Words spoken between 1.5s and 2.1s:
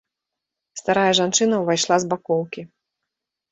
ўвайшла з